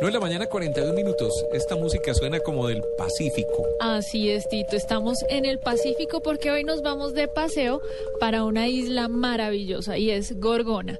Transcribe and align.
No, 0.00 0.08
en 0.08 0.12
la 0.12 0.20
mañana 0.20 0.46
41 0.46 0.92
minutos. 0.92 1.44
Esta 1.52 1.76
música 1.76 2.12
suena 2.14 2.40
como 2.40 2.66
del 2.66 2.82
Pacífico. 2.98 3.64
Así 3.80 4.28
es, 4.28 4.48
Tito. 4.48 4.76
Estamos 4.76 5.18
en 5.28 5.44
el 5.44 5.58
Pacífico 5.60 6.20
porque 6.20 6.50
hoy 6.50 6.64
nos 6.64 6.82
vamos 6.82 7.14
de 7.14 7.28
paseo 7.28 7.80
para 8.18 8.44
una 8.44 8.66
isla 8.66 9.08
maravillosa 9.08 9.96
y 9.96 10.10
es 10.10 10.38
Gorgona. 10.40 10.98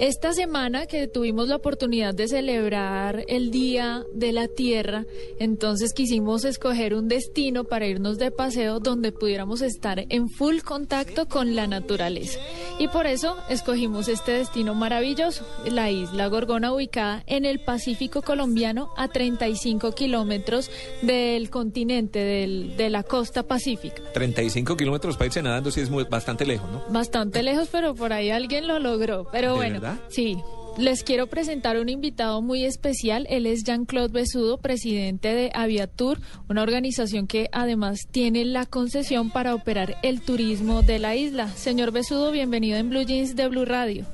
Esta 0.00 0.32
semana 0.32 0.86
que 0.86 1.06
tuvimos 1.06 1.48
la 1.48 1.54
oportunidad 1.56 2.14
de 2.14 2.26
celebrar 2.26 3.24
el 3.28 3.52
Día 3.52 4.04
de 4.12 4.32
la 4.32 4.48
Tierra, 4.48 5.06
entonces 5.38 5.92
quisimos 5.92 6.44
escoger 6.44 6.94
un 6.94 7.06
destino 7.06 7.62
para 7.62 7.86
irnos 7.86 8.18
de 8.18 8.32
paseo 8.32 8.80
donde 8.80 9.12
pudiéramos 9.12 9.62
estar 9.62 10.04
en 10.08 10.28
full 10.28 10.62
contacto 10.64 11.28
con 11.28 11.54
la 11.54 11.68
naturaleza. 11.68 12.40
Y 12.80 12.88
por 12.88 13.06
eso 13.06 13.36
escogimos 13.48 14.08
este 14.08 14.32
destino 14.32 14.74
maravilloso, 14.74 15.46
la 15.64 15.92
isla 15.92 16.26
Gorgona 16.26 16.72
ubicada 16.72 17.22
en 17.28 17.44
el 17.44 17.60
Pacífico 17.60 18.20
colombiano 18.20 18.90
a 18.96 19.06
35 19.06 19.92
kilómetros 19.92 20.72
del 21.02 21.50
continente, 21.50 22.18
del, 22.18 22.76
de 22.76 22.90
la 22.90 23.04
costa 23.04 23.44
pacífica. 23.44 24.02
35 24.12 24.76
kilómetros 24.76 25.16
para 25.16 25.26
irse 25.26 25.40
nadando, 25.40 25.70
sí 25.70 25.80
es 25.80 25.88
muy, 25.88 26.02
bastante 26.02 26.44
lejos, 26.44 26.68
¿no? 26.72 26.82
Bastante 26.88 27.44
lejos, 27.44 27.68
pero 27.70 27.94
por 27.94 28.12
ahí 28.12 28.30
alguien 28.30 28.66
lo 28.66 28.80
logró. 28.80 29.28
Pero 29.30 29.50
¿De 29.50 29.56
bueno, 29.56 29.83
verdad? 29.84 30.00
sí. 30.08 30.38
Les 30.76 31.04
quiero 31.04 31.28
presentar 31.28 31.78
un 31.78 31.88
invitado 31.88 32.42
muy 32.42 32.64
especial. 32.64 33.28
Él 33.30 33.46
es 33.46 33.62
Jean-Claude 33.62 34.12
Besudo, 34.12 34.58
presidente 34.58 35.32
de 35.32 35.52
Aviatur, 35.54 36.18
una 36.48 36.64
organización 36.64 37.28
que 37.28 37.48
además 37.52 38.08
tiene 38.10 38.44
la 38.44 38.66
concesión 38.66 39.30
para 39.30 39.54
operar 39.54 39.94
el 40.02 40.20
turismo 40.20 40.82
de 40.82 40.98
la 40.98 41.14
isla. 41.14 41.46
Señor 41.46 41.92
Besudo, 41.92 42.32
bienvenido 42.32 42.76
en 42.76 42.90
Blue 42.90 43.04
Jeans 43.04 43.36
de 43.36 43.46
Blue 43.46 43.64
Radio. 43.64 44.04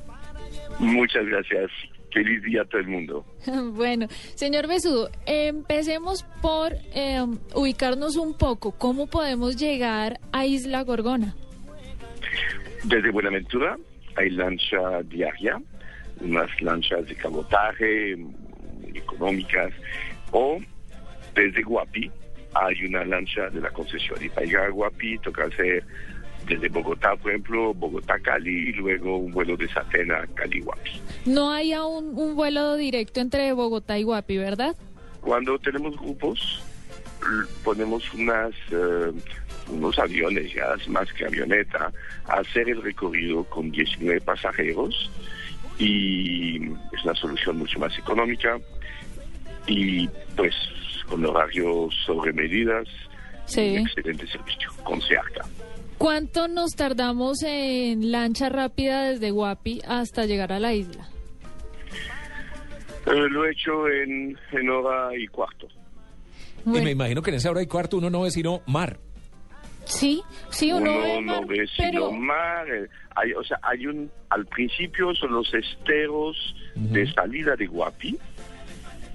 Muchas 0.77 1.25
gracias. 1.25 1.71
Feliz 2.13 2.43
día 2.43 2.61
a 2.61 2.65
todo 2.65 2.81
el 2.81 2.87
mundo. 2.87 3.25
Bueno, 3.73 4.07
señor 4.35 4.67
Besudo, 4.67 5.09
empecemos 5.25 6.23
por 6.43 6.73
eh, 6.93 7.25
ubicarnos 7.55 8.17
un 8.17 8.37
poco. 8.37 8.71
¿Cómo 8.73 9.07
podemos 9.07 9.55
llegar 9.55 10.19
a 10.31 10.45
Isla 10.45 10.83
Gorgona? 10.83 11.33
Desde 12.83 13.09
Buenaventura 13.09 13.77
hay 14.15 14.29
lancha 14.31 15.01
diaria, 15.03 15.61
unas 16.19 16.61
lanchas 16.61 17.07
de 17.07 17.15
cabotaje 17.15 18.17
económicas, 18.93 19.71
o 20.31 20.59
desde 21.35 21.61
Guapi 21.63 22.11
hay 22.53 22.85
una 22.85 23.05
lancha 23.05 23.49
de 23.49 23.61
la 23.61 23.69
concesión. 23.69 24.17
Y 24.23 24.29
para 24.29 24.45
llegar 24.45 24.65
a 24.65 24.69
Guapi 24.69 25.17
toca 25.19 25.45
hacer 25.45 25.83
desde 26.47 26.69
Bogotá, 26.69 27.15
por 27.15 27.31
ejemplo, 27.31 27.73
Bogotá-Cali 27.73 28.69
y 28.69 28.73
luego 28.73 29.17
un 29.17 29.31
vuelo 29.31 29.55
de 29.55 29.67
Satena 29.69 30.25
Cali-Guapi. 30.33 31.01
No 31.25 31.51
hay 31.51 31.73
aún 31.73 32.17
un 32.17 32.35
vuelo 32.35 32.75
directo 32.75 33.19
entre 33.19 33.53
Bogotá 33.53 33.97
y 33.99 34.03
Guapi, 34.03 34.37
¿verdad? 34.37 34.75
Cuando 35.21 35.59
tenemos 35.59 35.95
grupos, 35.97 36.63
ponemos 37.63 38.11
unas, 38.13 38.51
eh, 38.71 39.11
unos 39.71 39.97
aviones, 39.99 40.53
ya 40.53 40.73
es 40.79 40.87
más 40.87 41.11
que 41.13 41.25
avioneta, 41.25 41.91
a 42.27 42.33
hacer 42.35 42.69
el 42.69 42.81
recorrido 42.81 43.43
con 43.45 43.71
19 43.71 44.21
pasajeros 44.21 45.09
y 45.79 46.57
es 46.65 47.03
una 47.03 47.15
solución 47.15 47.57
mucho 47.57 47.79
más 47.79 47.97
económica 47.97 48.59
y 49.67 50.07
pues 50.35 50.53
con 51.07 51.25
horarios 51.25 51.93
sobre 52.05 52.33
medidas 52.33 52.87
Sí. 53.45 53.75
excelente 53.75 54.25
servicio 54.27 54.69
con 54.83 55.01
Searca. 55.01 55.45
¿Cuánto 55.97 56.47
nos 56.47 56.71
tardamos 56.71 57.43
en 57.43 58.11
lancha 58.11 58.49
rápida 58.49 59.09
desde 59.09 59.31
Guapi 59.31 59.81
hasta 59.87 60.25
llegar 60.25 60.53
a 60.53 60.59
la 60.59 60.73
isla? 60.73 61.07
Eh, 63.07 63.27
lo 63.29 63.45
he 63.45 63.51
hecho 63.51 63.87
en, 63.89 64.37
en 64.51 64.69
hora 64.69 65.09
y 65.17 65.27
cuarto. 65.27 65.67
Y 66.65 66.69
me 66.69 66.91
imagino 66.91 67.21
que 67.21 67.31
en 67.31 67.37
esa 67.37 67.49
hora 67.51 67.61
y 67.61 67.67
cuarto 67.67 67.97
uno 67.97 68.09
no 68.09 68.21
ve 68.21 68.31
sino 68.31 68.61
mar. 68.67 68.99
Sí, 70.01 70.23
sí, 70.49 70.71
uno, 70.73 70.91
uno 70.91 71.01
ve 71.01 71.21
no 71.21 71.45
ve 71.47 71.67
sino 71.67 71.91
pero 71.91 72.11
mar. 72.11 72.67
eh, 72.69 72.87
Hay, 73.15 73.33
o 73.33 73.43
sea, 73.43 73.59
hay 73.61 73.85
un, 73.85 74.09
al 74.29 74.45
principio 74.47 75.13
son 75.15 75.33
los 75.33 75.53
esteros 75.53 76.35
de 76.75 77.11
salida 77.13 77.55
de 77.55 77.67
Guapi 77.67 78.17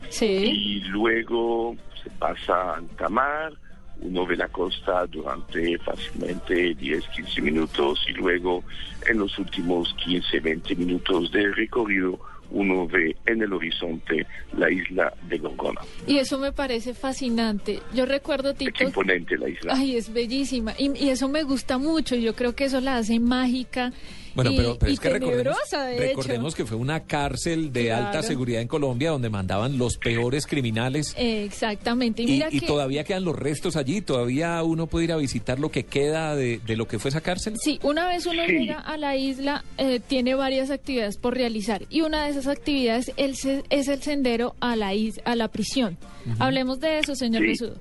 sí, 0.08 0.26
y 0.26 0.80
luego 0.88 1.74
se 2.02 2.10
pasa 2.10 2.54
a 2.54 2.76
Antamar, 2.76 3.52
uno 4.00 4.26
ve 4.26 4.36
la 4.36 4.48
costa 4.48 5.06
durante 5.06 5.76
fácilmente 5.78 6.74
10, 6.74 7.08
15 7.08 7.42
minutos 7.42 8.06
y 8.08 8.12
luego 8.12 8.62
en 9.08 9.18
los 9.18 9.38
últimos 9.38 9.92
15, 10.04 10.40
20 10.40 10.76
minutos 10.76 11.32
del 11.32 11.54
recorrido 11.54 12.18
uno 12.50 12.86
ve 12.86 13.16
en 13.26 13.42
el 13.42 13.52
horizonte 13.52 14.26
la 14.56 14.70
isla 14.70 15.12
de 15.28 15.38
Gorgona. 15.38 15.80
y 16.06 16.18
eso 16.18 16.38
me 16.38 16.52
parece 16.52 16.94
fascinante. 16.94 17.80
Yo 17.94 18.06
recuerdo, 18.06 18.50
Es 18.50 18.56
Tito, 18.58 18.84
imponente 18.84 19.36
la 19.36 19.48
isla. 19.48 19.72
ay, 19.76 19.96
es 19.96 20.12
bellísima 20.12 20.74
y, 20.78 20.90
y 21.04 21.10
eso 21.10 21.28
me 21.28 21.42
gusta 21.42 21.78
mucho. 21.78 22.14
Yo 22.16 22.34
creo 22.34 22.54
que 22.54 22.64
eso 22.64 22.80
la 22.80 22.96
hace 22.98 23.18
mágica 23.20 23.92
Bueno, 24.36 24.52
y, 24.52 24.56
pero, 24.56 24.78
pero 24.78 24.90
y 24.90 24.94
es 24.94 25.00
que 25.00 25.08
recordemos, 25.08 25.56
recordemos 25.98 26.54
que 26.54 26.64
fue 26.64 26.76
una 26.76 27.00
cárcel 27.04 27.72
de 27.72 27.86
Claro. 27.86 28.06
alta 28.06 28.22
seguridad 28.22 28.60
en 28.60 28.68
Colombia 28.68 29.10
donde 29.10 29.30
mandaban 29.30 29.78
los 29.78 29.96
peores 29.96 30.46
criminales. 30.46 31.14
Eh, 31.18 31.44
Exactamente. 31.44 32.22
Y 32.22 32.26
Y, 32.26 32.30
mira 32.32 32.48
y 32.52 32.60
que 32.60 32.66
todavía 32.66 33.02
quedan 33.04 33.24
los 33.24 33.34
restos 33.36 33.76
allí, 33.76 34.00
todavía 34.02 34.62
uno 34.62 34.86
puede 34.86 35.06
ir 35.06 35.12
a 35.12 35.16
visitar 35.16 35.58
lo 35.58 35.70
que 35.70 35.84
queda 35.84 36.36
de, 36.36 36.58
de 36.58 36.76
lo 36.76 36.86
que 36.86 36.98
fue 36.98 37.08
esa 37.08 37.20
cárcel. 37.22 37.54
Sí, 37.62 37.80
una 37.82 38.06
vez 38.06 38.26
uno 38.26 38.42
Sí. 38.46 38.52
llega 38.52 38.78
a 38.78 38.96
la 38.96 39.16
isla, 39.16 39.64
eh, 39.78 40.00
tiene 40.06 40.34
varias 40.34 40.70
actividades 40.70 41.16
por 41.16 41.34
realizar 41.34 41.82
y 41.88 42.02
una 42.02 42.24
de 42.24 42.30
esas 42.30 42.46
actividades 42.46 43.10
es 43.16 43.88
el 43.88 44.02
sendero 44.02 44.54
a 44.60 44.76
la, 44.76 44.92
is- 44.94 45.20
a 45.24 45.34
la 45.34 45.48
prisión. 45.48 45.96
Hablemos 46.38 46.78
de 46.80 46.98
eso, 46.98 47.14
señor 47.14 47.40
Sí. 47.42 47.48
Besudo. 47.48 47.74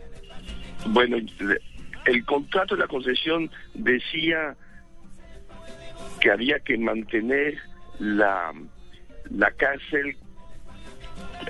Bueno, 0.88 1.17
el 2.05 2.25
contrato 2.25 2.75
de 2.75 2.81
la 2.81 2.88
concesión 2.88 3.49
decía 3.73 4.55
que 6.25 6.31
había 6.31 6.58
que 6.59 6.75
mantener 6.75 7.56
la, 8.00 8.52
la 9.30 9.52
cárcel 9.52 10.18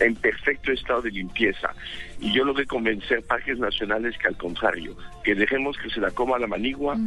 en 0.02 0.16
perfecto 0.16 0.74
estado 0.74 1.04
de 1.04 1.12
limpieza. 1.12 1.74
Y 2.20 2.34
yo 2.34 2.44
logré 2.44 2.66
convencer 2.66 3.24
parques 3.24 3.58
nacionales 3.58 4.18
que 4.18 4.28
al 4.28 4.36
contrario, 4.36 4.98
que 5.24 5.34
dejemos 5.34 5.78
que 5.78 5.90
se 5.90 6.02
la 6.02 6.12
coma 6.12 6.38
la 6.40 6.48
manigua, 6.48 6.98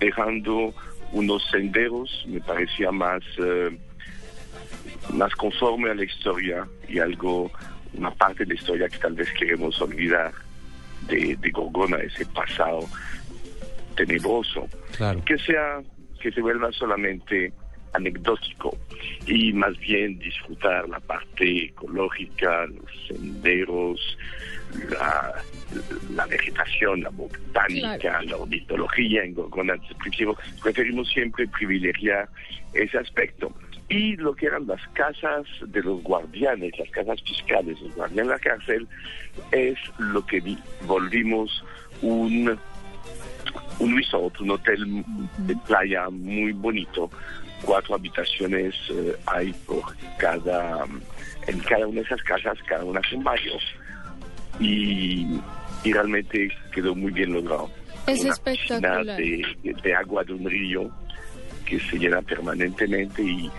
dejando 0.00 0.74
unos 1.12 1.48
senderos, 1.48 2.24
me 2.26 2.40
parecía 2.40 2.90
más, 2.90 3.22
eh, 3.38 3.78
más 5.14 5.32
conforme 5.36 5.92
a 5.92 5.94
la 5.94 6.02
historia 6.02 6.66
y 6.88 6.98
algo, 6.98 7.52
una 7.94 8.10
parte 8.10 8.42
de 8.44 8.46
la 8.48 8.54
historia 8.60 8.88
que 8.88 8.98
tal 8.98 9.12
vez 9.14 9.30
queremos 9.38 9.80
olvidar 9.80 10.32
de, 11.06 11.36
de 11.36 11.50
Gorgona, 11.52 11.98
ese 11.98 12.26
pasado 12.26 12.80
tenebroso, 13.94 14.66
Claro. 14.96 15.24
que 15.24 15.38
sea, 15.38 15.80
que 16.22 16.30
se 16.32 16.40
vuelva 16.40 16.70
solamente 16.72 17.52
anecdótico 17.94 18.76
y 19.26 19.52
más 19.52 19.78
bien 19.78 20.18
disfrutar 20.18 20.88
la 20.88 21.00
parte 21.00 21.64
ecológica, 21.66 22.66
los 22.66 23.06
senderos, 23.08 24.16
la, 24.90 25.34
la 26.14 26.26
vegetación, 26.26 27.02
la 27.02 27.10
botánica, 27.10 27.98
Claro. 27.98 28.26
la 28.28 28.36
ornitología 28.38 29.24
en 29.24 29.34
Gorgona. 29.34 29.74
Preferimos 30.62 31.08
siempre 31.10 31.46
privilegiar 31.48 32.28
ese 32.72 32.96
aspecto. 32.98 33.52
Y 33.90 34.16
lo 34.16 34.34
que 34.34 34.46
eran 34.46 34.66
las 34.66 34.80
casas 34.94 35.44
de 35.66 35.82
los 35.82 36.02
guardianes, 36.02 36.72
las 36.78 36.88
casas 36.90 37.20
fiscales, 37.22 37.78
los 37.82 37.94
guardianes 37.94 38.28
de 38.28 38.32
la 38.34 38.38
cárcel, 38.38 38.88
es 39.50 39.76
lo 39.98 40.24
que 40.24 40.40
vi- 40.40 40.58
volvimos 40.86 41.62
un 42.00 42.58
un 43.78 43.96
resort, 43.96 44.40
un 44.40 44.50
hotel 44.50 45.04
de 45.38 45.56
playa 45.66 46.08
muy 46.10 46.52
bonito. 46.52 47.10
Cuatro 47.62 47.94
habitaciones 47.94 48.74
eh, 48.90 49.14
hay 49.26 49.52
por 49.66 49.82
cada, 50.18 50.84
en 51.46 51.58
cada 51.60 51.86
una 51.86 52.00
de 52.00 52.06
esas 52.06 52.22
casas, 52.22 52.58
cada 52.66 52.84
una 52.84 53.00
con 53.08 53.22
baño. 53.22 53.52
Y, 54.60 55.38
y 55.84 55.92
realmente 55.92 56.50
quedó 56.72 56.94
muy 56.94 57.12
bien 57.12 57.32
logrado. 57.32 57.70
Es 58.06 58.20
Una 58.20 58.32
espectacular. 58.32 59.04
de 59.16 59.94
agua 59.94 60.24
de 60.24 60.32
un 60.32 60.50
río 60.50 60.90
que 61.64 61.78
se 61.78 61.98
llena 61.98 62.20
permanentemente 62.22 63.22
y, 63.22 63.50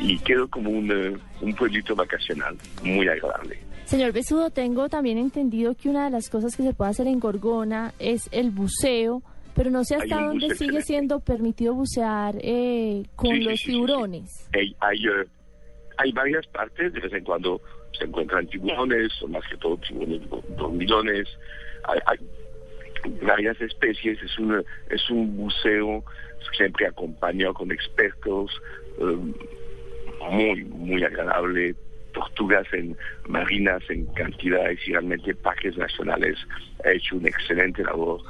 y 0.00 0.18
quedó 0.18 0.48
como 0.48 0.70
un, 0.70 0.90
eh, 0.90 1.16
un 1.40 1.54
pueblito 1.54 1.94
vacacional 1.94 2.56
muy 2.82 3.06
agradable. 3.08 3.58
Señor 3.90 4.12
Besudo, 4.12 4.50
tengo 4.50 4.88
también 4.88 5.18
entendido 5.18 5.74
que 5.74 5.88
una 5.88 6.04
de 6.04 6.10
las 6.10 6.30
cosas 6.30 6.56
que 6.56 6.62
se 6.62 6.72
puede 6.72 6.92
hacer 6.92 7.08
en 7.08 7.18
Gorgona 7.18 7.92
es 7.98 8.28
el 8.30 8.50
buceo, 8.52 9.20
pero 9.56 9.68
no 9.70 9.82
sé 9.82 9.96
hasta 9.96 10.22
dónde 10.26 10.42
sigue 10.50 10.52
excelente. 10.52 10.82
siendo 10.82 11.18
permitido 11.18 11.74
bucear 11.74 12.36
eh, 12.40 13.02
con 13.16 13.34
Sí, 13.34 13.40
los 13.40 13.54
sí, 13.54 13.58
sí, 13.58 13.64
sí. 13.64 13.70
tiburones. 13.72 14.48
Hay, 14.54 14.76
hay, 14.78 14.96
eh, 15.06 15.26
hay 15.96 16.12
varias 16.12 16.46
partes, 16.46 16.92
de 16.92 17.00
vez 17.00 17.12
en 17.12 17.24
cuando 17.24 17.60
se 17.98 18.04
encuentran 18.04 18.46
tiburones, 18.46 19.10
o 19.22 19.26
más 19.26 19.42
que 19.50 19.56
todo 19.56 19.76
tiburones 19.78 20.30
do- 20.30 20.44
dormilones. 20.56 21.26
Hay, 21.88 21.98
hay 22.06 22.18
varias 23.26 23.60
especies, 23.60 24.22
es 24.22 24.38
un, 24.38 24.64
es 24.88 25.10
un 25.10 25.36
buceo 25.36 26.04
siempre 26.56 26.86
acompañado 26.86 27.54
con 27.54 27.72
expertos, 27.72 28.52
eh, 29.00 29.16
muy, 30.30 30.64
muy 30.64 31.02
agradable, 31.02 31.74
tortugas 32.12 32.66
en 32.72 32.96
marinas 33.28 33.82
en 33.88 34.06
cantidades 34.14 34.78
y 34.86 34.92
realmente 34.92 35.34
parques 35.34 35.76
nacionales 35.76 36.36
ha 36.84 36.90
hecho 36.90 37.16
una 37.16 37.28
excelente 37.28 37.82
labor 37.84 38.20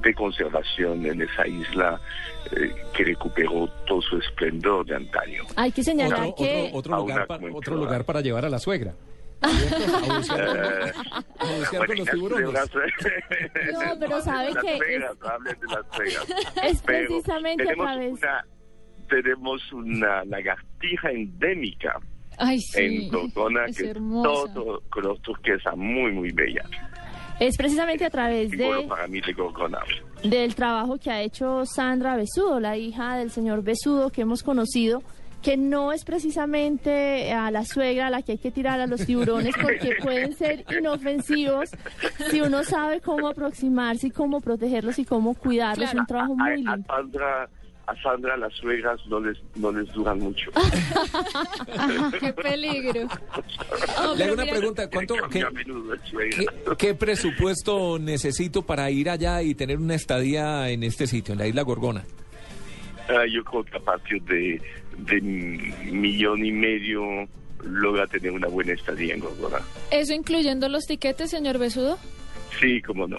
de 0.00 0.14
conservación 0.14 1.04
en 1.06 1.22
esa 1.22 1.46
isla 1.46 2.00
eh, 2.56 2.72
que 2.94 3.04
recuperó 3.04 3.68
todo 3.86 4.00
su 4.02 4.16
esplendor 4.18 4.86
de 4.86 4.96
antaño. 4.96 5.42
Hay 5.56 5.72
que 5.72 5.82
señalar 5.82 6.20
Otro, 6.20 6.34
que... 6.36 6.70
otro, 6.72 6.78
otro 6.78 6.96
lugar, 6.98 7.26
pa- 7.26 7.40
otro 7.52 7.76
lugar 7.76 8.04
para 8.04 8.20
llevar 8.20 8.44
a 8.44 8.48
la 8.50 8.58
suegra. 8.58 8.94
A 9.42 9.48
con- 9.48 10.38
Eh, 10.38 10.92
a 11.38 11.44
bucear 11.58 11.86
con 11.86 11.96
los 11.96 12.08
tiburones. 12.10 12.52
No, 12.52 13.98
pero 13.98 14.20
sabe 14.20 14.52
Las 14.52 14.62
que 14.64 14.76
es- 14.76 15.04
hablen 15.24 15.58
de 15.60 15.66
Las 15.66 15.98
Vegas. 15.98 16.26
Es 16.64 16.82
Pero 16.82 17.08
precisamente 17.08 17.70
a 17.70 17.74
través... 17.74 18.12
Una, 18.12 18.44
tenemos 19.08 19.72
una 19.72 20.24
lagartija 20.26 21.10
endémica 21.10 21.98
Ay, 22.38 22.60
sí. 22.60 22.80
en 22.80 23.68
es 23.68 23.76
que 23.76 23.90
es 23.90 23.94
todo 23.94 24.82
color 24.90 25.18
turquesa, 25.20 25.74
muy, 25.76 26.12
muy 26.12 26.30
bella. 26.32 26.62
Es 27.40 27.56
precisamente 27.56 28.04
a 28.04 28.10
través 28.10 28.50
de, 28.50 28.88
del 30.22 30.54
trabajo 30.54 30.98
que 30.98 31.10
ha 31.10 31.22
hecho 31.22 31.66
Sandra 31.66 32.16
Besudo, 32.16 32.60
la 32.60 32.76
hija 32.76 33.16
del 33.16 33.30
señor 33.30 33.64
Besudo 33.64 34.10
que 34.10 34.20
hemos 34.22 34.42
conocido, 34.42 35.02
que 35.42 35.56
no 35.56 35.92
es 35.92 36.04
precisamente 36.04 37.32
a 37.32 37.50
la 37.50 37.64
suegra 37.64 38.06
a 38.06 38.10
la 38.10 38.22
que 38.22 38.32
hay 38.32 38.38
que 38.38 38.52
tirar 38.52 38.80
a 38.80 38.86
los 38.86 39.04
tiburones 39.04 39.54
porque 39.60 39.96
pueden 40.02 40.34
ser 40.34 40.64
inofensivos 40.78 41.70
si 42.30 42.40
uno 42.40 42.62
sabe 42.62 43.00
cómo 43.00 43.26
aproximarse 43.26 44.06
y 44.06 44.10
cómo 44.10 44.40
protegerlos 44.40 44.98
y 45.00 45.04
cómo 45.04 45.34
cuidarlos. 45.34 45.88
Es 45.88 45.94
un 45.98 46.06
trabajo 46.06 46.36
muy 46.36 46.48
a 46.48 46.54
lindo. 46.54 46.84
Sandra, 46.86 47.50
a 47.86 48.02
Sandra 48.02 48.36
las 48.36 48.52
suegras 48.54 49.00
no 49.06 49.20
les, 49.20 49.38
no 49.56 49.72
les 49.72 49.90
duran 49.92 50.18
mucho. 50.18 50.50
Qué 52.20 52.32
peligro. 52.32 53.08
Le 54.16 54.24
hago 54.24 54.34
una 54.34 54.44
mira, 54.44 54.56
pregunta, 54.56 54.90
¿cuánto, 54.90 55.14
qué, 56.78 56.94
presupuesto 56.94 57.98
necesito 57.98 58.62
para 58.62 58.90
ir 58.90 59.10
allá 59.10 59.42
y 59.42 59.54
tener 59.54 59.78
una 59.78 59.94
estadía 59.94 60.70
en 60.70 60.84
este 60.84 61.06
sitio, 61.06 61.32
en 61.32 61.38
la 61.40 61.46
isla 61.46 61.62
Gorgona? 61.62 62.04
Ah, 63.08 63.24
yo 63.28 63.42
creo 63.44 63.64
que 63.64 63.76
a 63.76 63.80
partir 63.80 64.22
de, 64.22 64.60
de 64.98 65.18
un 65.18 66.00
millón 66.00 66.44
y 66.44 66.52
medio 66.52 67.02
logra 67.64 68.06
tener 68.06 68.32
una 68.32 68.48
buena 68.48 68.72
estadía 68.72 69.14
en 69.14 69.20
Gorgona. 69.20 69.60
¿Eso 69.90 70.12
incluyendo 70.12 70.68
los 70.68 70.84
tiquetes, 70.84 71.30
señor 71.30 71.58
Besudo? 71.58 71.98
Sí, 72.60 72.80
cómo 72.82 73.06
no. 73.06 73.18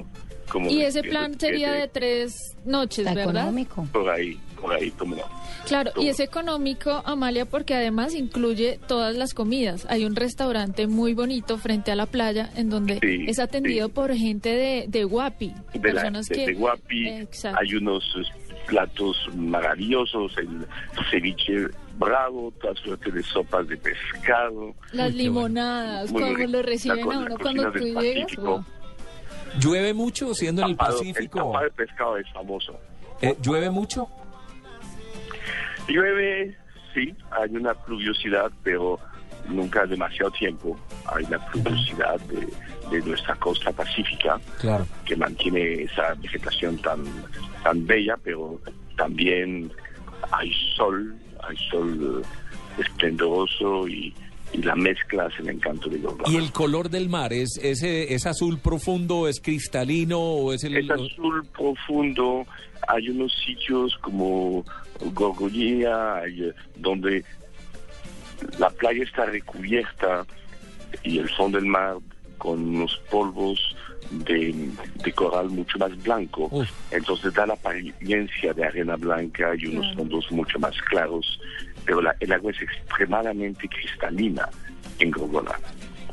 Y 0.69 0.81
ese 0.81 1.03
plan 1.03 1.39
sería 1.39 1.71
de 1.71 1.87
tres 1.87 2.55
noches, 2.65 3.05
¿verdad? 3.05 3.23
económico. 3.23 3.87
Por 3.91 4.09
ahí, 4.09 4.39
por 4.59 4.73
ahí, 4.73 4.91
cómo 4.91 5.15
no. 5.15 5.23
Claro, 5.67 5.91
y 5.97 6.07
es 6.09 6.19
económico, 6.19 7.01
Amalia, 7.05 7.45
porque 7.45 7.73
además 7.73 8.13
incluye 8.15 8.79
todas 8.87 9.15
las 9.15 9.33
comidas. 9.33 9.85
Hay 9.89 10.05
un 10.05 10.15
restaurante 10.15 10.87
muy 10.87 11.13
bonito 11.13 11.57
frente 11.57 11.91
a 11.91 11.95
la 11.95 12.05
playa 12.05 12.49
en 12.55 12.69
donde 12.69 12.99
Sí, 12.99 13.25
es 13.27 13.39
atendido 13.39 13.87
sí. 13.87 13.93
por 13.93 14.13
gente 14.13 14.49
de, 14.49 14.85
de 14.87 15.03
Guapi, 15.03 15.47
de, 15.47 15.79
la, 15.79 15.81
personas 15.81 16.27
de, 16.27 16.35
que... 16.35 16.45
de 16.47 16.53
Guapi 16.53 17.07
Exacto. 17.09 17.59
hay 17.61 17.75
unos 17.75 18.03
eh, 18.17 18.53
platos 18.67 19.17
maravillosos, 19.35 20.37
el 20.37 20.65
ceviche 21.09 21.67
bravo, 21.97 22.51
toda 22.61 22.75
suerte 22.75 23.11
de 23.11 23.23
sopas 23.23 23.67
de 23.67 23.77
pescado. 23.77 24.73
Las 24.91 25.13
limonadas, 25.13 26.11
como 26.11 26.27
lo 26.27 26.61
reciben 26.61 27.11
a 27.11 27.19
uno 27.19 27.37
cuando 27.41 27.71
tú 27.71 27.85
llegas. 27.99 28.35
Wow. 28.37 28.65
¿Llueve 29.59 29.93
mucho 29.93 30.33
siendo 30.33 30.63
en 30.63 30.69
el 30.69 30.75
Pacífico? 30.75 31.53
El 31.59 31.65
de 31.65 31.71
pescado 31.71 32.17
es 32.17 32.29
famoso. 32.33 32.79
Eh, 33.21 33.35
¿Llueve 33.41 33.69
mucho? 33.69 34.07
Llueve, 35.87 36.55
sí, 36.93 37.13
hay 37.31 37.55
una 37.55 37.73
pluviosidad, 37.73 38.51
pero 38.63 38.99
nunca 39.47 39.85
demasiado 39.85 40.31
tiempo. 40.31 40.77
Hay 41.05 41.25
la 41.25 41.39
pluviosidad 41.47 42.19
de, 42.21 42.47
de 42.89 43.05
nuestra 43.05 43.35
costa 43.35 43.71
pacífica 43.71 44.39
Claro. 44.59 44.85
que 45.05 45.15
mantiene 45.15 45.83
esa 45.83 46.13
vegetación 46.15 46.77
tan, 46.77 47.03
tan 47.63 47.85
bella, 47.85 48.15
pero 48.23 48.59
también 48.97 49.71
hay 50.31 50.51
sol, 50.75 51.15
hay 51.47 51.57
sol 51.69 52.23
eh, 52.23 52.81
esplendoroso 52.81 53.87
y, 53.87 54.13
y 54.53 54.61
la 54.61 54.75
mezcla 54.75 55.27
es 55.27 55.39
el 55.39 55.49
encanto 55.49 55.89
de. 55.89 55.99
¿Y 56.27 56.37
el 56.37 56.51
color 56.51 56.89
del 56.89 57.09
mar 57.09 57.33
es, 57.33 57.59
es, 57.61 57.81
eh, 57.83 58.13
es 58.13 58.25
azul 58.25 58.59
profundo, 58.59 59.27
es 59.27 59.41
cristalino 59.41 60.19
o 60.19 60.53
es 60.53 60.63
el... 60.63 60.77
Es 60.77 60.89
azul 60.91 61.45
profundo, 61.57 62.45
hay 62.87 63.09
unos 63.09 63.33
sitios 63.45 63.97
como 63.97 64.63
Gorgonía, 65.13 66.17
hay, 66.17 66.43
eh, 66.43 66.53
donde 66.75 67.25
la 68.59 68.69
playa 68.69 69.03
está 69.03 69.25
recubierta 69.25 70.25
y 71.03 71.17
el 71.17 71.29
fondo 71.29 71.57
del 71.57 71.67
mar 71.67 71.97
con 72.37 72.59
unos 72.75 72.97
polvos 73.09 73.75
de, 74.11 74.53
de 75.03 75.11
coral 75.13 75.49
mucho 75.49 75.79
más 75.79 75.95
blanco. 76.03 76.47
Uf. 76.51 76.69
Entonces 76.91 77.33
da 77.33 77.47
la 77.47 77.53
apariencia 77.53 78.53
de 78.53 78.65
arena 78.65 78.95
blanca 78.97 79.53
y 79.57 79.65
unos 79.67 79.95
fondos 79.95 80.31
mucho 80.31 80.59
más 80.59 80.79
claros, 80.89 81.39
pero 81.85 82.01
la- 82.01 82.15
el 82.19 82.31
agua 82.31 82.51
es 82.51 82.61
extremadamente 82.61 83.67
cristalina 83.67 84.47
en 84.99 85.11
Gorgona. 85.11 85.53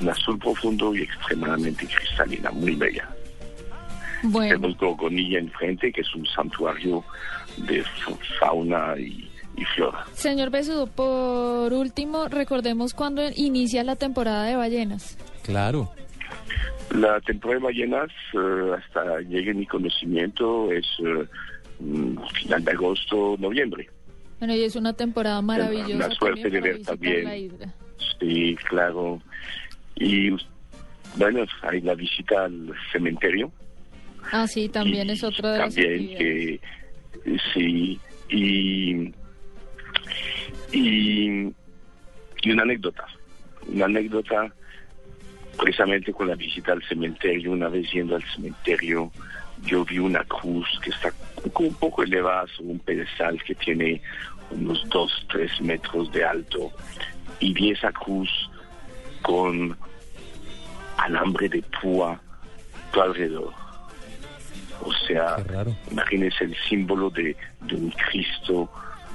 Un 0.00 0.08
azul 0.08 0.38
profundo 0.38 0.94
y 0.94 1.02
extremadamente 1.02 1.86
cristalina, 1.86 2.50
muy 2.50 2.74
bella. 2.74 3.08
Bueno, 4.22 4.54
Tenemos 4.56 4.76
Gorgonilla 4.78 5.38
enfrente, 5.38 5.90
que 5.92 6.02
es 6.02 6.14
un 6.14 6.26
santuario 6.26 7.02
de 7.56 7.82
fa- 7.82 8.12
fauna 8.38 8.94
y, 8.98 9.30
y 9.56 9.64
flora. 9.74 10.04
señor 10.12 10.50
Besudo, 10.50 10.86
por 10.86 11.72
último, 11.72 12.28
recordemos 12.28 12.92
cuándo 12.94 13.22
inicia 13.34 13.82
la 13.84 13.96
temporada 13.96 14.44
de 14.44 14.56
ballenas. 14.56 15.16
Claro. 15.42 15.90
La 16.94 17.20
temporada 17.20 17.60
de 17.60 17.64
ballenas, 17.66 18.10
eh, 18.34 18.72
hasta 18.78 19.20
llegue 19.20 19.54
mi 19.54 19.64
conocimiento, 19.66 20.70
es 20.72 20.86
eh, 21.04 21.24
mm, 21.80 22.18
final 22.42 22.64
de 22.64 22.72
agosto, 22.72 23.36
noviembre. 23.38 23.88
Bueno, 24.40 24.54
y 24.54 24.64
es 24.64 24.74
una 24.74 24.94
temporada 24.94 25.40
maravillosa 25.42 26.08
la 26.08 26.14
suerte 26.14 26.42
también 26.42 26.62
de 26.62 26.70
ver 26.72 26.82
también. 26.82 27.72
Sí, 28.18 28.56
claro. 28.68 29.20
Y 29.96 30.30
bueno, 31.16 31.44
hay 31.62 31.80
la 31.82 31.94
visita 31.94 32.46
al 32.46 32.74
cementerio. 32.90 33.52
Ah, 34.32 34.46
sí, 34.46 34.68
también 34.68 35.08
Y 35.08 35.12
es 35.12 35.24
otra 35.24 35.52
de 35.52 35.58
También 35.58 36.16
que, 36.16 36.60
sí, 37.52 38.00
y, 38.30 39.12
y, 40.72 41.52
y 42.42 42.50
una 42.50 42.62
anécdota. 42.62 43.04
Una 43.68 43.84
anécdota 43.84 44.54
precisamente 45.58 46.12
con 46.12 46.28
la 46.28 46.34
visita 46.34 46.72
al 46.72 46.82
cementerio. 46.84 47.52
Una 47.52 47.68
vez 47.68 47.90
yendo 47.92 48.16
al 48.16 48.24
cementerio, 48.34 49.12
yo 49.64 49.84
vi 49.84 49.98
una 49.98 50.24
cruz 50.24 50.66
que 50.82 50.90
está 50.90 51.12
un 51.54 51.74
poco 51.74 52.02
elevada 52.02 52.46
sobre 52.56 52.72
un 52.72 52.78
pedestal 52.80 53.42
que 53.42 53.54
tiene 53.54 54.00
unos 54.50 54.88
dos, 54.88 55.26
tres 55.30 55.60
metros 55.60 56.10
de 56.12 56.24
alto. 56.24 56.70
Y 57.38 57.52
vi 57.52 57.70
esa 57.70 57.92
cruz 57.92 58.30
con 59.22 59.76
alambre 60.96 61.48
de 61.48 61.62
púa 61.80 62.20
todo 62.92 63.04
alrededor. 63.04 63.52
O 64.82 64.92
sea, 65.06 65.36
imagínense 65.90 66.44
el 66.44 66.56
símbolo 66.68 67.10
de, 67.10 67.36
de 67.62 67.74
un 67.74 67.90
Cristo 67.90 68.70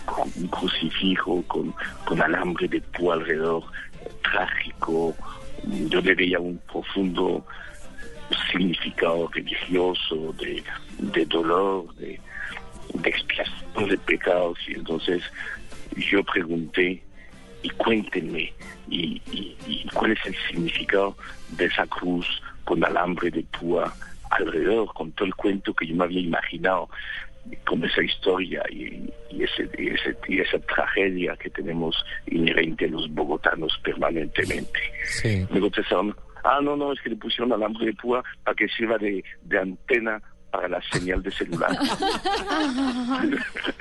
con 0.05 0.31
un 0.35 0.47
crucifijo, 0.47 1.43
con, 1.47 1.73
con 2.05 2.21
alambre 2.21 2.67
de 2.67 2.81
púa 2.81 3.15
alrededor, 3.15 3.63
trágico. 4.23 5.15
Yo 5.89 6.01
le 6.01 6.13
veía 6.13 6.39
un 6.39 6.59
profundo 6.71 7.45
significado 8.51 9.27
religioso, 9.33 10.33
de, 10.39 10.63
de 10.99 11.25
dolor, 11.25 11.93
de, 11.95 12.19
de 12.93 13.09
expiación 13.09 13.87
de 13.89 13.97
pecados. 13.99 14.57
Y 14.67 14.73
entonces 14.73 15.23
yo 15.95 16.23
pregunté, 16.23 17.03
y 17.63 17.69
cuéntenme, 17.71 18.53
y, 18.89 19.21
y- 19.31 19.55
y 19.67 19.87
cuál 19.93 20.11
es 20.11 20.19
el 20.25 20.35
significado 20.47 21.17
de 21.57 21.65
esa 21.65 21.85
cruz 21.87 22.27
con 22.63 22.83
alambre 22.83 23.31
de 23.31 23.43
púa 23.43 23.93
alrededor, 24.31 24.91
con 24.93 25.11
todo 25.13 25.25
el 25.27 25.35
cuento 25.35 25.73
que 25.73 25.87
yo 25.87 25.95
me 25.95 26.03
había 26.05 26.21
imaginado, 26.21 26.89
con 27.67 27.83
esa 27.85 28.01
historia 28.03 28.63
y, 28.71 29.07
y 29.29 29.43
ese, 29.43 29.69
y, 29.77 29.89
ese- 29.89 30.17
y 30.27 30.39
esa 30.39 30.57
tragedia 30.59 31.35
que 31.37 31.49
tenemos 31.51 31.95
inherente 32.27 32.85
a 32.85 32.87
los 32.89 33.07
bogotanos 33.11 33.77
permanentemente. 33.83 34.79
Sí. 35.05 35.45
Me 35.51 35.59
contestaron, 35.59 36.15
ah, 36.45 36.59
no, 36.61 36.75
no, 36.77 36.93
es 36.93 37.01
que 37.01 37.09
le 37.09 37.15
pusieron 37.17 37.51
alambre 37.53 37.87
de 37.87 37.93
púa 37.93 38.23
para 38.43 38.55
que 38.55 38.67
sirva 38.69 38.97
de, 38.97 39.23
de 39.43 39.59
antena 39.59 40.21
para 40.51 40.69
la 40.69 40.81
señal 40.89 41.21
de 41.21 41.31
celular. 41.31 41.69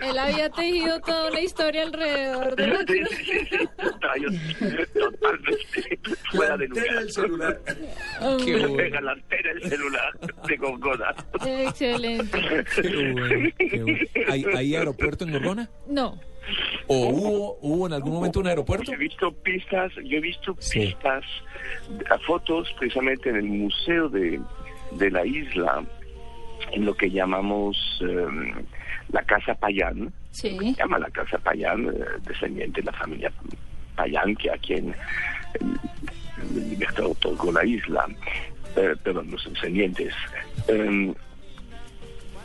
Él 0.02 0.18
había 0.18 0.50
tejido 0.50 1.00
toda 1.02 1.30
una 1.30 1.40
historia 1.40 1.84
alrededor 1.84 2.56
de 2.56 2.66
la 2.66 2.78
Sí, 2.80 3.04
sí, 3.10 3.46
sí, 3.48 3.58
totalmente 4.92 5.98
fuera 6.32 6.56
de 6.56 6.66
lugar. 6.66 6.94
del 6.98 7.10
celular. 7.12 7.60
Qué 8.44 8.66
bueno. 8.66 9.00
La 9.02 9.12
antena 9.12 9.54
del 9.54 9.62
celular 9.70 10.18
de 10.48 10.56
Gorgona. 10.56 11.14
Excelente. 11.46 12.64
Qué 12.74 13.12
bueno, 13.12 13.50
qué 13.56 13.80
bueno. 13.82 13.98
¿Hay, 14.30 14.44
hay 14.56 14.74
aeropuerto 14.74 15.24
en 15.24 15.32
Gorgona? 15.32 15.68
No, 15.86 16.18
¿O 16.86 17.08
hubo, 17.08 17.58
hubo 17.62 17.86
en 17.86 17.92
algún 17.94 18.12
momento 18.12 18.40
un 18.40 18.46
aeropuerto? 18.46 18.84
Yo 18.86 18.92
he 18.94 18.96
visto 18.98 19.32
pistas, 19.32 19.92
yo 20.04 20.18
he 20.18 20.20
visto 20.20 20.54
Sí. 20.58 20.80
pistas, 20.80 21.24
a 22.10 22.18
fotos 22.18 22.68
precisamente 22.78 23.30
en 23.30 23.36
el 23.36 23.44
museo 23.44 24.08
de, 24.08 24.40
de 24.92 25.10
la 25.10 25.24
isla, 25.24 25.82
en 26.72 26.84
lo 26.84 26.94
que 26.94 27.10
llamamos 27.10 27.76
em, 28.00 28.52
la 29.10 29.22
Casa 29.22 29.54
Payán. 29.54 30.12
Sí. 30.30 30.56
Se 30.58 30.74
llama 30.74 30.98
la 30.98 31.10
Casa 31.10 31.38
Payán, 31.38 31.86
eh, 31.88 32.04
descendiente 32.26 32.80
de 32.80 32.86
la 32.86 32.92
familia 32.92 33.32
Payán, 33.96 34.34
que 34.36 34.50
a 34.50 34.58
quien 34.58 34.90
eh, 34.90 34.94
el 36.54 36.70
libertad 36.70 37.06
otorgó 37.06 37.52
la 37.52 37.64
isla, 37.64 38.06
eh, 38.76 38.94
perdón, 39.02 39.30
los 39.30 39.44
descendientes. 39.48 40.12
Em, 40.68 41.14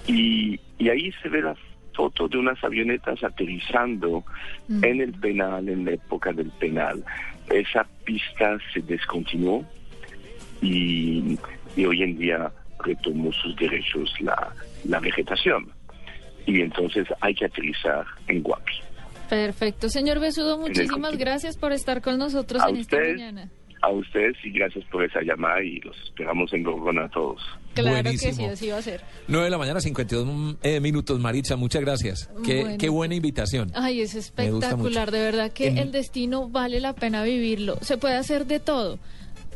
y, 0.08 0.60
y 0.77 0.89
ahí 0.89 1.12
se 1.22 1.29
ve 1.29 1.41
la 1.41 1.56
foto 2.00 2.27
de 2.29 2.38
unas 2.38 2.63
avionetas 2.63 3.22
aterrizando 3.24 4.24
Mm. 4.70 4.84
en 4.86 5.01
el 5.01 5.13
penal, 5.25 5.68
en 5.68 5.84
la 5.86 5.91
época 5.91 6.32
del 6.32 6.50
penal. 6.63 7.03
Esa 7.50 7.84
pista 8.06 8.58
se 8.74 8.79
descontinuó 8.82 9.65
y, 10.62 11.38
y 11.75 11.86
hoy 11.86 12.03
en 12.03 12.18
día 12.18 12.51
retomó 12.84 13.32
sus 13.34 13.56
derechos 13.58 14.13
la, 14.22 14.53
la 14.86 15.00
vegetación. 15.00 15.68
Y 16.46 16.62
entonces 16.62 17.06
hay 17.22 17.34
que 17.36 17.46
aterrizar 17.46 18.06
en 18.27 18.41
Guapi. 18.44 18.74
Perfecto. 19.29 19.89
Señor 19.89 20.20
Besudo, 20.20 20.58
muchísimas 20.58 21.18
gracias 21.18 21.58
por 21.58 21.72
estar 21.74 22.01
con 22.01 22.18
nosotros 22.18 22.62
A 22.63 22.70
en 22.70 22.77
esta 22.77 22.96
usted. 22.98 23.12
mañana. 23.15 23.50
A 23.81 23.89
ustedes 23.91 24.36
y 24.43 24.51
gracias 24.51 24.83
por 24.91 25.03
esa 25.05 25.21
llamada 25.21 25.63
y 25.63 25.79
los 25.79 25.95
esperamos 26.03 26.51
en 26.53 26.63
Gorgona 26.63 27.05
a 27.05 27.09
todos. 27.09 27.41
Claro 27.74 28.12
que 28.12 28.17
sí, 28.17 28.43
así 28.43 28.67
va 28.69 28.77
a 28.77 28.81
ser. 28.81 29.01
9 29.29 29.45
de 29.45 29.50
la 29.51 29.57
mañana, 29.57 29.79
52 29.79 30.57
eh, 30.63 30.79
minutos, 30.81 31.17
Maritza, 31.19 31.55
muchas 31.55 31.81
gracias. 31.81 32.29
Qué, 32.43 32.62
Bueno. 32.62 32.77
qué 32.77 32.89
buena 32.89 33.15
invitación. 33.15 33.71
Ay, 33.74 34.01
es 34.01 34.15
espectacular, 34.15 35.12
de 35.12 35.19
verdad 35.21 35.51
que 35.53 35.67
En- 35.67 35.77
el 35.77 35.91
destino 35.93 36.50
vale 36.50 36.81
la 36.81 36.93
pena 36.93 37.24
vivirlo. 37.24 37.77
Se 37.81 37.98
puede 37.98 38.15
hacer 38.15 38.45
de 38.48 38.59
todo. 38.59 39.00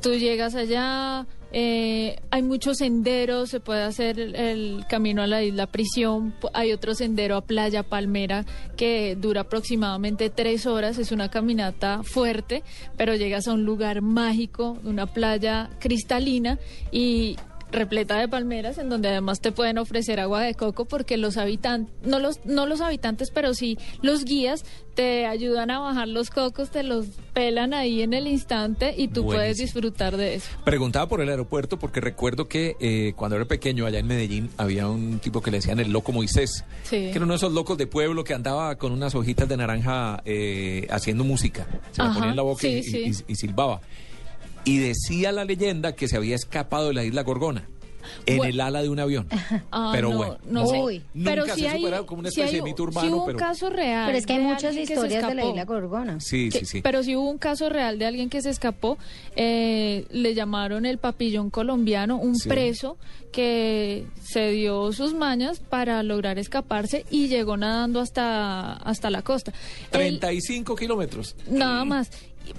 Tú 0.01 0.13
llegas 0.15 0.55
allá, 0.55 1.25
eh, 1.55 2.19
hay 2.31 2.41
muchos 2.41 2.77
senderos, 2.77 3.51
se 3.51 3.59
puede 3.59 3.83
hacer 3.83 4.19
el, 4.19 4.35
el 4.35 4.85
camino 4.89 5.21
a 5.21 5.27
la 5.27 5.43
isla 5.43 5.67
Prisión, 5.67 6.33
hay 6.51 6.73
otro 6.73 6.95
sendero 6.95 7.37
a 7.37 7.41
Playa 7.41 7.83
Palmera 7.83 8.43
que 8.75 9.15
dura 9.15 9.41
aproximadamente 9.41 10.31
tres 10.31 10.65
horas, 10.65 10.97
es 10.97 11.11
una 11.11 11.29
caminata 11.29 12.01
fuerte, 12.03 12.63
pero 12.97 13.15
llegas 13.15 13.47
a 13.47 13.53
un 13.53 13.65
lugar 13.65 14.01
mágico, 14.01 14.79
una 14.83 15.05
playa 15.05 15.69
cristalina 15.79 16.57
y 16.91 17.37
repleta 17.73 18.17
de 18.19 18.27
palmeras 18.27 18.77
en 18.77 18.87
donde 18.89 19.09
además 19.09 19.41
te 19.41 19.51
pueden 19.51 19.77
ofrecer 19.77 20.19
agua 20.19 20.41
de 20.41 20.53
coco 20.53 20.85
porque 20.85 21.17
los 21.17 21.37
habitantes, 21.37 21.93
no 22.07 22.19
los, 22.19 22.39
no 22.45 22.65
los 22.65 22.79
habitantes, 22.81 23.31
pero 23.31 23.53
sí 23.53 23.77
los 24.01 24.23
guías 24.25 24.63
te 24.93 25.25
ayudan 25.25 25.71
a 25.71 25.79
bajar 25.79 26.07
los 26.07 26.29
cocos, 26.29 26.69
te 26.69 26.83
los 26.83 27.07
pelan 27.33 27.73
ahí 27.73 28.03
en 28.03 28.13
el 28.13 28.27
instante 28.27 28.93
y 28.95 29.07
tú 29.07 29.25
puedes 29.25 29.57
disfrutar 29.57 30.15
de 30.17 30.35
eso. 30.35 30.47
Preguntaba 30.63 31.07
por 31.09 31.19
el 31.19 31.29
aeropuerto 31.29 31.79
porque 31.79 31.99
recuerdo 31.99 32.47
que 32.47 32.75
eh, 32.79 33.13
cuando 33.15 33.35
era 33.35 33.45
pequeño 33.45 33.87
allá 33.87 33.97
en 33.99 34.05
Medellín 34.07 34.49
había 34.57 34.87
un 34.87 35.17
tipo 35.19 35.41
que 35.41 35.49
le 35.49 35.57
decían 35.57 35.79
el 35.79 35.91
loco 35.91 36.11
Moisés, 36.11 36.63
Sí. 36.83 36.97
que 36.97 37.09
era 37.11 37.23
uno 37.23 37.33
de 37.33 37.37
esos 37.37 37.53
locos 37.53 37.77
de 37.79 37.87
pueblo 37.87 38.23
que 38.23 38.35
andaba 38.35 38.75
con 38.77 38.91
unas 38.91 39.15
hojitas 39.15 39.49
de 39.49 39.57
naranja 39.57 40.21
eh, 40.25 40.85
haciendo 40.91 41.23
música. 41.23 41.65
Se 41.91 42.03
la 42.03 42.13
ponía 42.13 42.29
en 42.29 42.35
la 42.35 42.43
boca 42.43 42.67
y, 42.67 42.83
sí, 42.83 42.97
y- 43.07 43.13
sí. 43.15 43.23
y- 43.27 43.31
y 43.31 43.35
silbaba. 43.35 43.81
Y 44.65 44.77
decía 44.79 45.31
la 45.31 45.45
leyenda 45.45 45.93
que 45.95 46.07
se 46.07 46.15
había 46.17 46.35
escapado 46.35 46.87
de 46.89 46.93
la 46.93 47.03
isla 47.03 47.23
Gorgona 47.23 47.67
en 48.25 48.37
Bueno. 48.37 48.51
el 48.53 48.59
ala 48.61 48.81
de 48.81 48.89
un 48.89 48.99
avión. 48.99 49.27
Ah, 49.71 49.91
pero 49.93 50.09
no, 50.11 50.17
bueno, 50.17 50.37
no 50.45 50.67
sé. 50.67 50.77
Uy. 50.81 51.01
nunca 51.13 51.29
pero 51.31 51.55
se 51.55 51.67
ha 51.69 51.75
superado 51.77 52.05
como 52.05 52.19
una 52.19 52.29
especie 52.29 52.49
hay- 52.49 52.55
de 52.57 52.61
mito 52.63 52.77
sí 52.77 52.81
urbano, 52.83 53.15
hubo 53.17 53.25
pero 53.27 53.37
un 53.37 53.43
caso 53.43 53.69
real. 53.69 54.05
Pero 54.05 54.17
es 54.17 54.25
que 54.25 54.33
hay 54.33 54.39
de 54.39 54.45
muchas 54.45 54.63
alguien 54.65 54.83
que 54.87 54.87
se 54.87 54.93
historias 54.93 55.21
de 55.27 55.35
la 55.35 55.41
escapó. 55.41 55.49
isla 55.49 55.65
Gorgona. 55.65 56.19
sí, 56.19 56.51
sí, 56.51 56.59
Que- 56.59 56.65
sí. 56.65 56.81
Pero 56.81 57.03
sí 57.03 57.15
hubo 57.15 57.29
un 57.29 57.37
caso 57.37 57.69
real 57.69 57.97
de 57.99 58.05
alguien 58.05 58.29
que 58.29 58.41
se 58.41 58.49
escapó, 58.49 58.97
eh, 59.35 60.05
le 60.11 60.33
llamaron 60.33 60.85
el 60.85 60.97
papillón 60.97 61.49
colombiano, 61.49 62.17
un 62.17 62.35
Sí. 62.37 62.47
preso 62.49 62.97
que 63.31 64.05
se 64.21 64.49
dio 64.51 64.91
sus 64.91 65.13
mañas 65.13 65.59
para 65.59 66.03
lograr 66.03 66.37
escaparse 66.39 67.05
y 67.09 67.27
llegó 67.29 67.57
nadando 67.57 67.99
hasta, 68.01 68.73
hasta 68.73 69.09
la 69.09 69.21
costa. 69.23 69.51
Él- 69.91 70.19
35 70.19 70.75
kilómetros. 70.75 71.35
nada 71.49 71.83
más, 71.85 72.11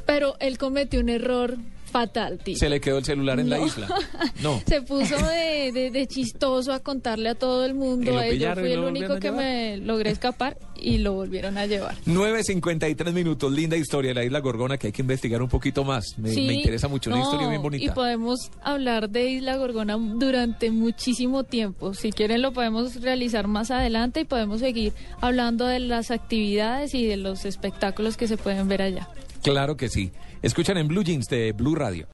pero 0.06 0.36
él 0.40 0.56
cometió 0.58 1.00
un 1.00 1.10
error 1.10 1.58
fatal, 1.94 2.38
tío. 2.42 2.56
Se 2.56 2.68
le 2.68 2.80
quedó 2.80 2.98
el 2.98 3.04
celular 3.04 3.38
en 3.38 3.48
la 3.48 3.60
isla. 3.60 3.86
No. 4.42 4.60
Se 4.66 4.82
puso 4.82 5.16
de, 5.16 5.70
de- 5.72 5.90
de 5.92 6.06
chistoso 6.08 6.72
a 6.72 6.80
contarle 6.80 7.28
a 7.30 7.34
todo 7.36 7.64
el 7.64 7.70
Y 7.70 7.74
mundo. 7.74 8.10
y 8.24 8.38
fui 8.54 8.72
el 8.72 8.80
único 8.80 9.12
a 9.14 9.20
que 9.20 9.30
me 9.30 9.76
logré 9.78 10.10
escapar 10.10 10.58
y 10.76 10.98
lo 10.98 11.12
volvieron 11.14 11.56
a 11.56 11.64
llevar. 11.66 11.94
9.53 12.04 13.12
minutos, 13.12 13.50
linda 13.52 13.76
historia 13.76 14.10
de 14.10 14.14
la 14.16 14.24
isla 14.24 14.40
Gorgona 14.40 14.76
que 14.76 14.88
hay 14.88 14.92
que 14.92 15.02
investigar 15.02 15.40
un 15.40 15.48
poquito 15.48 15.84
más. 15.84 16.18
Me, 16.18 16.30
Sí, 16.30 16.46
me 16.46 16.54
interesa 16.54 16.88
mucho, 16.88 17.10
una 17.10 17.20
historia 17.22 17.46
bien 17.48 17.60
Y 17.60 17.62
bonita. 17.62 17.94
podemos 17.94 18.50
hablar 18.62 19.08
de 19.08 19.30
Isla 19.30 19.56
Gorgona 19.56 19.96
durante 19.96 20.70
muchísimo 20.72 21.44
tiempo. 21.44 21.94
Si 21.94 22.10
quieren 22.10 22.42
lo 22.42 22.52
podemos 22.52 23.00
realizar 23.00 23.46
más 23.46 23.70
adelante 23.70 24.20
y 24.20 24.24
podemos 24.24 24.60
seguir 24.60 24.92
hablando 25.20 25.64
de 25.66 25.78
las 25.80 26.10
actividades 26.10 26.92
y 26.94 27.06
de 27.06 27.16
los 27.16 27.44
espectáculos 27.44 28.16
que 28.16 28.26
se 28.28 28.36
pueden 28.36 28.68
ver 28.68 28.82
allá. 28.82 29.08
Claro 29.44 29.76
que 29.76 29.90
sí. 29.90 30.10
Escuchan 30.40 30.78
en 30.78 30.88
Blue 30.88 31.04
Jeans 31.04 31.28
de 31.28 31.52
Blue 31.52 31.74
Radio. 31.74 32.08